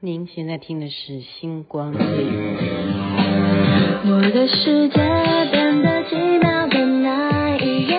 [0.00, 2.30] 您现在听的是《星光夜语》。
[4.04, 4.94] 我的世界
[5.50, 7.98] 变得奇妙的那一夜，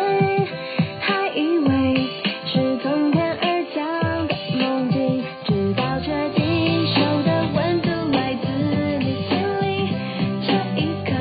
[1.02, 2.08] 还以为
[2.46, 8.48] 是从天而降的梦境，直到确定手的温度来自
[9.00, 9.92] 你心里。
[10.48, 11.12] 这一刻，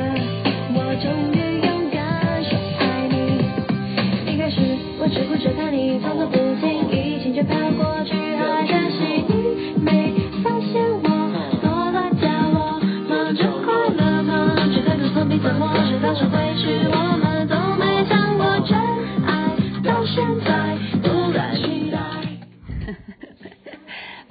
[0.76, 4.32] 我终于勇敢说爱你。
[4.32, 4.60] 一开始，
[5.00, 8.27] 我只顾着看你匆匆不经意，心却飘过去。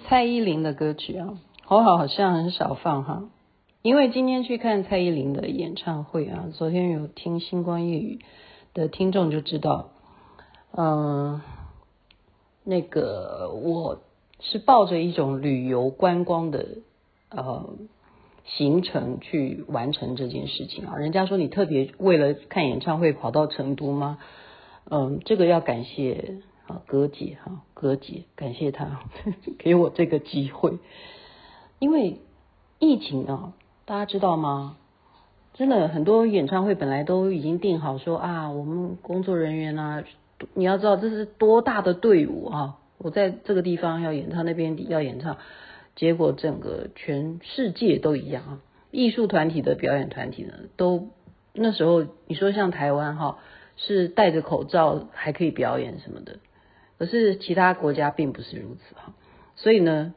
[0.09, 3.23] 蔡依林的歌曲啊，我好好像很少放哈，
[3.81, 8.21] 因为今天去看蔡依林的演唱会啊，昨天有听星光夜雨
[8.73, 9.89] 的听众就知道，
[10.71, 11.41] 嗯、
[12.63, 13.99] 那个我
[14.39, 16.65] 是抱着一种旅游观光的
[17.29, 17.69] 呃
[18.45, 20.95] 行程去完成这件事情啊。
[20.95, 24.19] 人家说你特别为了看演唱会跑到成都吗？
[24.89, 26.37] 嗯、这个要感谢。
[26.67, 28.99] 啊，葛姐哈，葛姐，感谢他
[29.57, 30.77] 给我这个机会。
[31.79, 32.19] 因为
[32.79, 33.53] 疫情啊，
[33.85, 34.77] 大家知道吗？
[35.53, 40.03] 真的很多演唱会本来都已经定好说啊，我们工作人员啊，
[40.53, 42.77] 你要知道这是多大的队伍啊！
[42.99, 45.37] 我在这个地方要演唱，那边要演唱，
[45.95, 48.61] 结果整个全世界都一样啊。
[48.91, 51.09] 艺术团体的表演团体呢，都
[51.53, 53.39] 那时候你说像台湾哈，
[53.77, 56.37] 是戴着口罩还可以表演什么的。
[56.97, 59.13] 可是其他国家并不是如此哈，
[59.55, 60.15] 所以呢，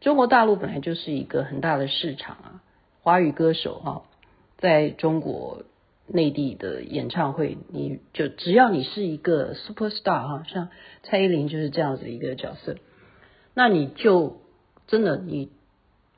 [0.00, 2.62] 中国大陆本来就是一个很大的市场啊，
[3.02, 4.02] 华语歌手哈，
[4.58, 5.64] 在中国
[6.06, 10.68] 内地的演唱会，你就只要你是一个 super star 哈，像
[11.02, 12.76] 蔡依林就是这样子一个角色，
[13.54, 14.40] 那你就
[14.86, 15.50] 真的你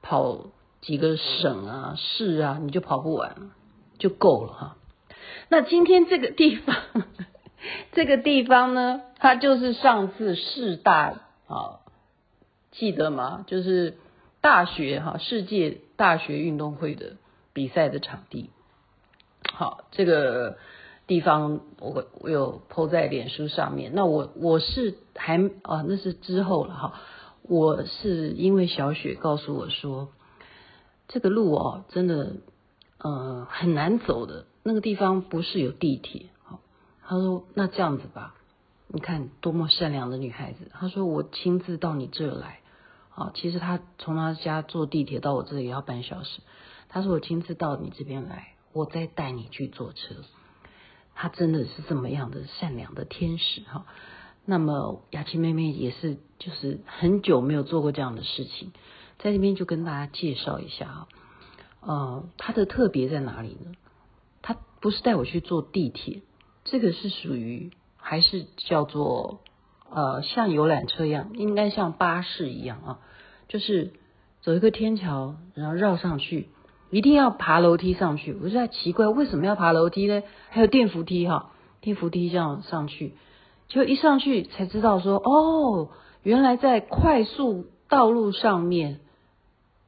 [0.02, 0.50] 跑
[0.82, 3.50] 几个省啊市啊，你就跑不完，
[3.98, 4.76] 就够了哈。
[5.48, 6.76] 那今天这个地方。
[7.92, 11.80] 这个地方呢，它就是上次世大啊，
[12.72, 13.44] 记得吗？
[13.46, 13.96] 就是
[14.40, 17.16] 大学哈世界大学运动会的
[17.52, 18.50] 比赛的场地。
[19.52, 20.58] 好，这个
[21.06, 23.92] 地方我我有 po 在脸书上面。
[23.94, 27.00] 那我我是还啊，那是之后了哈。
[27.42, 30.08] 我是因为小雪告诉我说，
[31.06, 32.36] 这个路哦，真的
[32.98, 34.46] 呃很难走的。
[34.64, 36.26] 那个地方不是有地铁。
[37.08, 38.34] 他说：“那这样子吧，
[38.88, 42.58] 你看多么善良的女孩子。”他说：“我亲自到你这来，
[43.14, 46.40] 啊，其实他从他家坐地铁到我这里也要半小时。
[46.88, 50.16] 他说我亲自到你这边来，我再带你去坐车。
[51.14, 53.86] 他真的是这么样的善良的天使哈。
[54.44, 58.72] 那么雅琪妹妹也是，就是很久没有做过这样的事情，
[59.18, 61.08] 在这边就跟大家介绍一下啊，
[61.80, 63.72] 呃，他的特别在哪里呢？
[64.42, 66.22] 他不是带我去坐地铁。”
[66.68, 69.38] 这个是属于还是叫做
[69.88, 72.98] 呃像游览车一样，应该像巴士一样啊，
[73.46, 73.92] 就是
[74.42, 76.48] 走一个天桥，然后绕上去，
[76.90, 78.34] 一定要爬楼梯上去。
[78.34, 80.24] 我就在奇怪为什么要爬楼梯呢？
[80.50, 83.14] 还有电扶梯哈，电扶梯这样上去，
[83.68, 85.90] 就一上去才知道说哦，
[86.24, 88.98] 原来在快速道路上面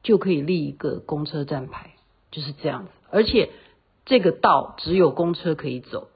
[0.01, 1.91] 就可以立一个公车站牌，
[2.31, 3.49] 就是这样子，而且
[4.05, 6.07] 这个道只有公车可以走。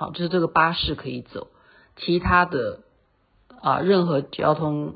[0.00, 1.48] 好，就是这个巴士可以走，
[1.96, 2.80] 其他的
[3.60, 4.94] 啊，任何交通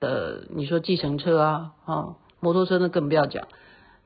[0.00, 3.48] 的，你说计程车啊，啊，摩托车那更不要讲，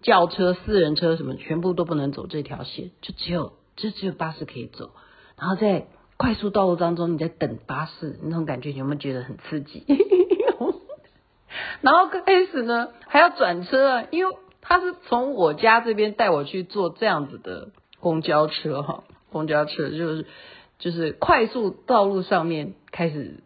[0.03, 4.91] 轿车、私人车什么，全部都不能走这条线，就只有就只有巴士可以走。
[5.39, 9.85] 然后在快速道路当中，你在等巴士，那种感觉有没有觉得很刺激？
[11.81, 17.69] 然后开始呢，还要转车啊，因为他是从我家这边带我去坐这样子的
[18.01, 19.05] 公交车哈。
[19.31, 20.27] 公交车就是
[20.79, 23.43] 就是快速道路上面开始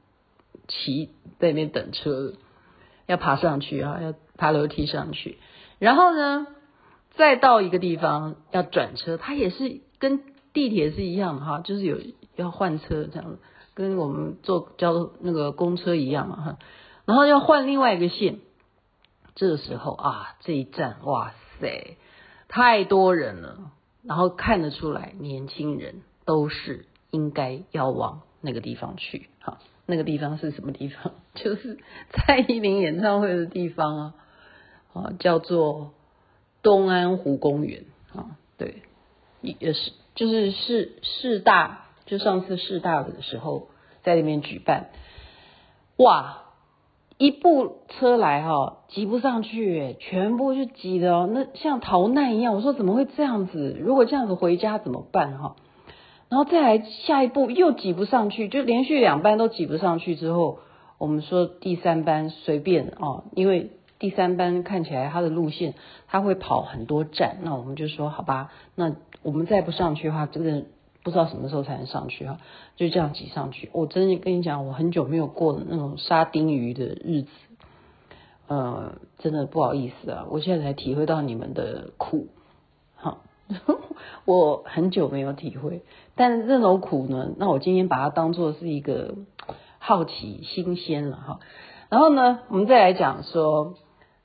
[0.68, 2.34] 骑在那边等车，
[3.06, 5.38] 要爬上去啊，要爬楼梯上去，
[5.78, 6.46] 然后呢，
[7.16, 10.22] 再到一个地方要转车，它也是跟
[10.52, 11.98] 地铁是一样的哈，就是有
[12.36, 13.38] 要换车这样子，
[13.74, 16.58] 跟我们坐交那个公车一样嘛哈，
[17.04, 18.38] 然后要换另外一个线，
[19.34, 21.96] 这个时候啊，这一站哇塞，
[22.48, 23.72] 太多人了。
[24.06, 29.28] 然后看得出来，年轻人都是应该要往那个地方去。
[29.40, 31.14] 好，那个地方是什么地方？
[31.34, 31.78] 就是
[32.10, 34.14] 蔡依林演唱会的地方啊，
[34.92, 35.92] 啊，叫做
[36.62, 37.84] 东安湖公园
[38.14, 38.36] 啊。
[38.56, 38.82] 对，
[39.40, 43.68] 也是，就是世世大，就上次世大的时候
[44.02, 44.90] 在那边举办。
[45.96, 46.43] 哇，
[47.16, 52.54] 一部车来哈，挤不上去，全部就挤的哦，那像逃难一样。
[52.54, 53.76] 我说怎么会这样子？
[53.80, 55.56] 如果这样子回家怎么办哈？
[56.28, 60.58] 然后再来下一步又挤不上去，就连续两班都挤不上去之后，
[60.98, 63.70] 我们说第三班随便哦，因为
[64.00, 65.74] 第三班看起来它的路线
[66.08, 70.64] 它会跑很多站，那我们就说好吧，那我们再不上去的话，真的
[71.04, 72.38] 不知道什么时候才能上去哈，
[72.74, 73.70] 就这样挤上去。
[73.72, 77.28] 我真的跟你讲，我很久没有过那种沙丁鱼的日子，
[78.48, 82.26] 呃，真的不好意思啊，我现在才体会到你们的苦，
[82.96, 83.18] 好。
[84.24, 85.82] 我很久没有体会，
[86.14, 89.16] 但是这种苦呢，那我今天把它当做是一个
[89.78, 91.40] 好奇、新鲜了哈。
[91.90, 93.74] 然后呢，我们再来讲说，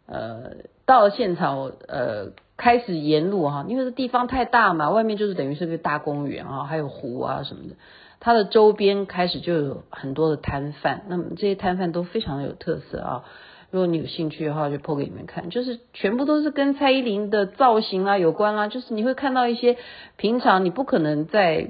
[0.05, 0.55] 呃，
[0.85, 7.75] 到了现场我，呃，开始沿路哈，因为这地方太大嘛，外面就是等于是个大公园啊，还有湖啊什么的，
[8.19, 13.23] 它的周边开始就有很多的摊贩，那么这些摊贩都非常的有特色啊。
[13.71, 19.77] 如果你有兴趣的话，就 po 给你们看，就是全部都是跟蔡依林的造型啊有关、啊，就是你会看到一些
[20.17, 21.69] 平常你不可能在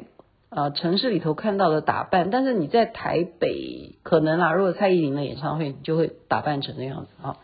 [0.50, 7.36] 呃城市里头看到的打扮，但是你在台北可能啊，如果蔡依林的演唱会，你就会打扮成那样子啊，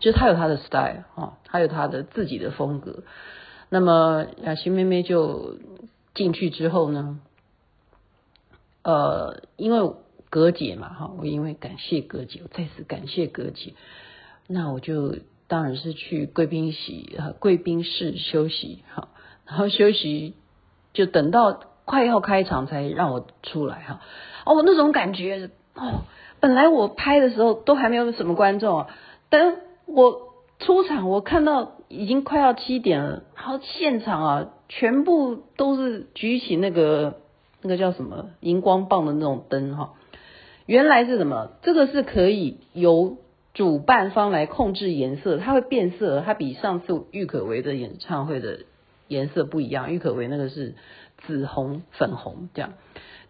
[0.00, 3.04] 就是她有她的 style 啊，她有她的自己的风格。
[3.68, 5.56] 那么雅琪妹妹就
[6.14, 7.20] 进去之后呢，
[8.82, 9.94] 呃，因为。
[10.32, 13.74] 葛姐嘛，哈，我因为感谢葛姐，我再次感谢葛姐，
[14.46, 15.16] 那我就
[15.48, 19.08] 当然是去贵宾席啊，贵宾室休息，哈，
[19.44, 20.36] 然后休息
[20.92, 24.00] 就等到快要开场才让我出来，哈，
[24.46, 26.04] 哦，那种感觉，哦，
[26.38, 28.86] 本来我拍的时候都还没有什么观众啊，
[29.30, 29.56] 等
[29.92, 37.18] 我出场，我看到已经快要七点了，然后现场啊，全部都是举起那个
[37.62, 39.94] 那个叫什么荧光棒的那种灯，哈。
[40.66, 41.50] 原来是什么？
[41.62, 43.16] 这个是可以由
[43.54, 48.60] 主办方来控制颜色，它会变色，它比上次郁可唯的演唱会的
[49.08, 49.92] 颜色不一样。
[49.92, 50.74] 郁可唯那个是
[51.26, 52.74] 紫红、粉红这样，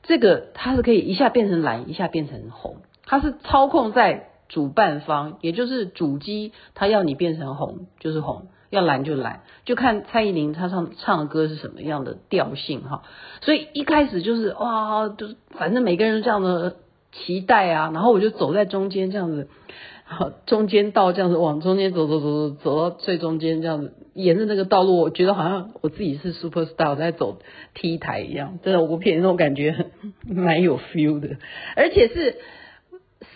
[0.02, 2.76] 这个它是可以一下变成蓝，一下变成红，
[3.06, 13.04] 它是操控在主办方，也就是主机，他要你变成红就是红，要蓝就蓝，就看蔡依林她唱唱的歌是什么样的调性哈。
[13.40, 16.76] 所以一开始就是哇，就是反正每个人都这样的。
[17.12, 19.48] 期待啊，然后我就走在中间这样子，
[20.04, 27.40] 好， 中间道这样子往中间走走走走走到最中间这样子，沿着那个道路，我觉得好像我自己是 super star 在走
[27.74, 29.86] T 台一样，真的，我不骗你那种感觉
[30.24, 31.30] 蛮有 feel 的，
[31.74, 32.36] 而且是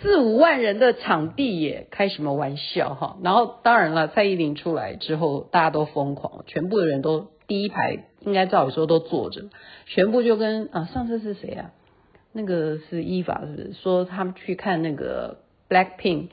[0.04, 3.16] 四五万人的场地耶，开什么玩笑哈？
[3.22, 9.48] 然后当然了，蔡依林出来之后，大家都疯狂，全部的人都第一排应该照理说都坐着，
[9.86, 11.70] 全部就跟啊，上次是谁啊？
[12.34, 15.38] 那个是伊法，是不是说他们去看那个
[15.70, 16.28] Blackpink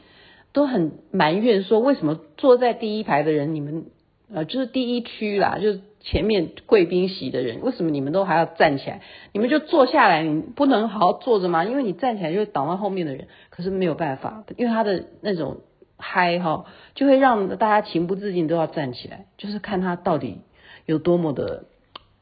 [0.51, 3.85] 都很埋怨说，为什么坐在第一排的人，你们
[4.33, 9.01] 呃就是第一区啦，就是前面贵宾席的人，为什么你们都还要站起来？
[9.33, 11.63] 你们就坐下来，你不能好好坐着吗？
[11.63, 13.27] 因为你站起来就会挡到后面的人。
[13.49, 15.61] 可是没有办法，因为他的那种
[15.97, 16.65] 嗨哈，
[16.95, 20.41] 就会让大家情不自禁都要站起来，就是看他到底
[20.85, 21.65] 有多么的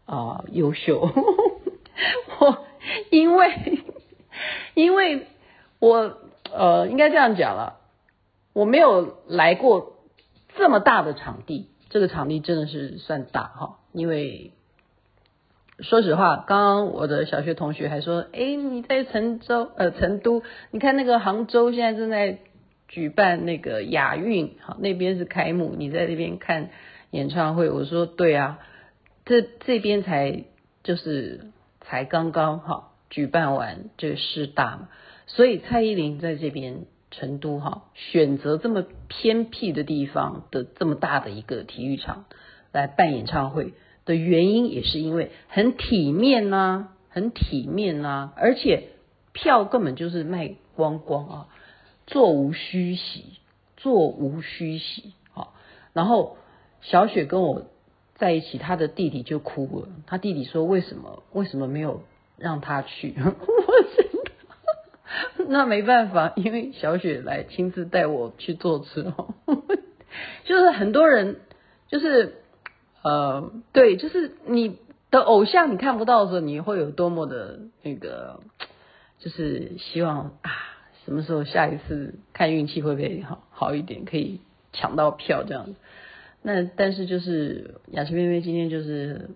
[0.06, 1.10] 啊、优秀。
[2.40, 2.66] 我。
[3.12, 3.82] 因为，
[4.74, 5.28] 因为
[5.80, 6.18] 我
[6.52, 7.76] 呃，应该这样讲了，
[8.54, 9.98] 我没有来过
[10.56, 13.80] 这么大的场地，这个场地真的是算大哈。
[13.92, 14.54] 因为
[15.80, 22.40] 说实话，刚刚我的小学同学还说，哎，你在成州呃成都，你看那个杭州现在正在
[22.88, 26.70] 举办那个亚运，好，那边是开幕，你在那边看
[27.12, 28.60] 演唱会，我说对啊，
[29.26, 30.46] 这这边才
[30.84, 31.52] 就是。
[31.82, 34.90] 才刚刚哈举办完这个师大嘛，
[35.26, 42.26] 所以蔡依林在这边成都哈选择这么偏僻的地方的这么大的一个体育场
[42.72, 43.74] 来办演唱会
[44.06, 48.90] 的原因，也是因为很体面呐、很体面呐、而且
[49.34, 51.48] 票根本就是卖光光啊，
[52.08, 53.26] 座无虚席，
[53.78, 55.50] 座无虚席啊。
[55.94, 56.38] 然后
[56.82, 57.66] 小雪跟我。
[58.16, 59.88] 在一起，他的弟弟就哭了。
[60.06, 61.24] 他弟弟说：“为什么？
[61.32, 62.04] 为什么没有
[62.36, 63.24] 让他去？” 我
[63.96, 64.09] 真的，
[65.52, 69.16] 那没办法，因为小雪来亲自带我去坐车。
[70.46, 71.38] 就是很多人，
[71.88, 72.36] 就是
[73.02, 74.78] 呃，对，就是你
[75.10, 78.42] 的偶像，你看不到的时候，你会有多么的那个，
[79.18, 80.52] 就是希望啊，
[81.04, 84.42] 什么时候下一次看运气会不会好好一点，可以
[84.72, 85.76] 抢到票这样子。
[86.44, 89.32] 那但是就是雅琪妹妹今天就是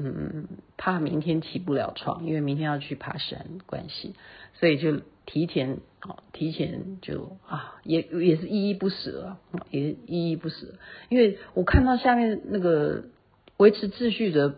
[0.00, 4.14] 嗯，怕明天起不了床，因为明天要去爬山关系，
[4.54, 9.36] 所以就提前哦，提前就啊，也也是依依不舍，
[9.70, 10.68] 也依依不舍。
[11.08, 13.06] 因为我看到下面那个
[13.56, 14.54] 维持秩序的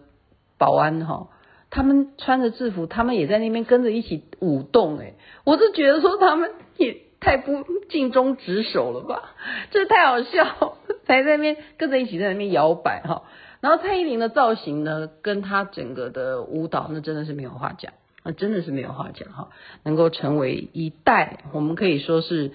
[0.59, 1.31] 保安哈，
[1.71, 9.35] 他们穿着制服，他们也在那边跟着一起舞动，哎，我就觉得说他们也太不尽忠职守了吧，
[9.71, 13.23] 这太好笑，才在那边跟着一起在那边摇摆哈。
[13.61, 19.51] 然后蔡依林的造型呢，跟她整个的舞蹈，那真的是没有话讲，那真的是没有话讲哈。
[19.83, 22.53] 能够成为一代，我们可以说是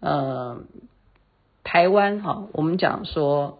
[0.00, 0.62] 呃
[1.64, 3.58] 台湾哈，我们讲说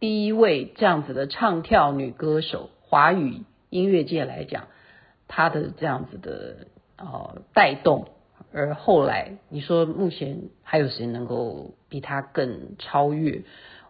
[0.00, 4.68] 第一位这样子的唱跳女歌手，华语音乐界来讲，
[5.28, 8.08] 她的这样子的呃带动，
[8.54, 13.42] 而后来你说目前还有谁能够比她更超越？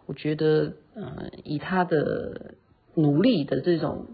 [0.05, 2.55] 我觉得，嗯，以他的
[2.93, 4.07] 努力的这种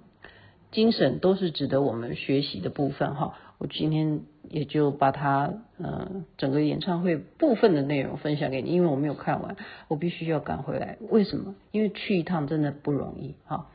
[0.71, 3.35] 精神，都是值得我们学习的部分哈。
[3.57, 9.57] 我今天也就把他，嗯，整个演唱会部分的内容分享给你，因为我没有看完，
[9.89, 10.97] 我必须要赶回来。
[11.09, 11.55] 为什么？
[11.71, 13.67] 因为去一趟真的不容易哈。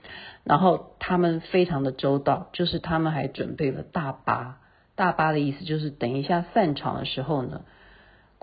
[0.42, 4.60] 然后他们非常的周到，就是他们还准备了大巴，
[4.94, 7.62] 大巴的意思就是等一下散场的时候呢。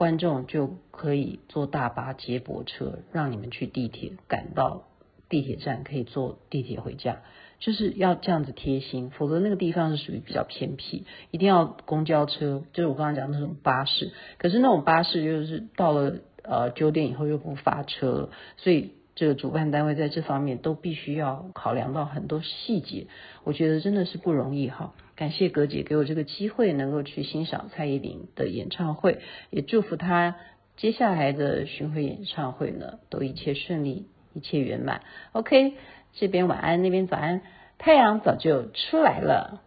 [0.01, 4.88] 观众就可以坐大巴接驳车，让你们去地铁，赶到
[5.29, 7.20] 地铁站可以坐地铁回家，
[7.60, 14.12] 就是要这样子贴心，否则那个地方是属于比较偏僻，一定要公交车，就是我刚刚讲的那种巴士。
[14.39, 23.07] 可是那种巴士就是到了呃九点以后又不发车，所以这个主办单位在这方面都必须要考量到很多细节，
[23.43, 24.93] 我觉得真的是不容易哈。
[25.15, 30.37] 感谢葛姐给我这个机会，能够去欣赏蔡依林的演唱会，也祝福她
[30.77, 35.01] 接下来的巡回演唱会呢，都一切顺利，一切圆满。
[35.33, 35.73] OK，
[36.13, 37.41] 这边晚安，那边早安，
[37.77, 39.61] 太阳早就出来了。